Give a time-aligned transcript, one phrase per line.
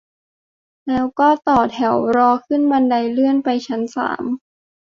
[0.87, 4.23] แล้วก็ต่อแถวรอขึ้นบันไดเลื่อนไปชั้นสาม